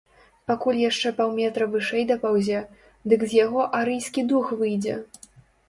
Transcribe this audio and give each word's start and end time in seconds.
Пакуль 0.51 0.79
яшчэ 0.89 1.11
паўметра 1.19 1.67
вышэй 1.75 2.07
дапаўзе, 2.13 2.63
дык 3.15 3.29
з 3.29 3.39
яго 3.45 3.69
арыйскі 3.83 4.21
дух 4.35 4.53
выйдзе. 4.67 5.01